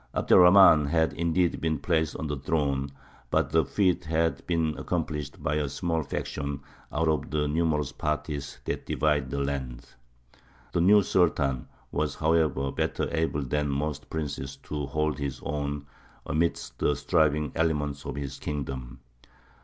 [0.15, 2.91] Abd er Rahmān had indeed been placed on the throne,
[3.29, 8.59] but the feat had been accomplished by a small faction out of the numerous parties
[8.65, 9.85] that divided the land.
[10.73, 15.85] The new Sultan was, however, better able than most princes to hold his own
[16.25, 19.01] amidst the striving elements of his kingdom.